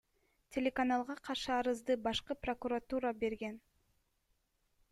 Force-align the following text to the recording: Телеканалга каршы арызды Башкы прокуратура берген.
Телеканалга 0.55 1.15
каршы 1.29 1.53
арызды 1.57 1.97
Башкы 2.07 2.39
прокуратура 2.47 3.15
берген. 3.25 3.63